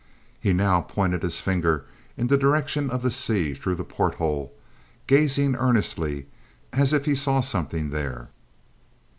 He 0.39 0.51
now 0.51 0.81
pointed 0.81 1.21
his 1.21 1.41
finger 1.41 1.85
in 2.17 2.25
the 2.25 2.35
direction 2.35 2.89
of 2.89 3.03
the 3.03 3.11
sea 3.11 3.53
through 3.53 3.75
the 3.75 3.83
porthole, 3.83 4.51
gazing 5.05 5.55
earnestly 5.55 6.25
as 6.73 6.91
if 6.91 7.05
he 7.05 7.13
saw 7.13 7.39
something 7.41 7.91
there. 7.91 8.29